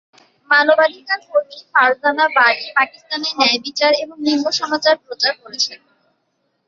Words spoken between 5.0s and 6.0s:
প্রচার করেছেন।